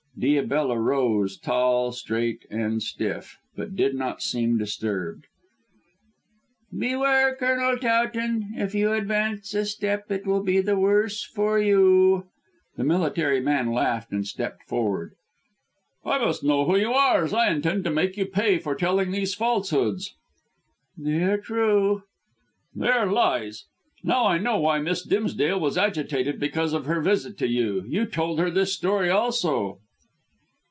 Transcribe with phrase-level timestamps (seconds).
[0.19, 5.25] Diabella rose, tall and straight and stiff, but did not seem disturbed.
[6.71, 8.51] "Beware, Colonel Towton.
[8.55, 12.27] If you advance a step it will be the worse for you."
[12.77, 15.15] The military man laughed and stepped forward.
[16.05, 19.09] "I must know who you are, as I intend to make you pay for telling
[19.09, 20.13] these falsehoods."
[20.97, 22.03] "They are true."
[22.75, 23.65] "They are lies.
[24.03, 27.85] Now I know why Miss Dimsdale was agitated because of her visit to you.
[27.87, 29.79] You told her this story also."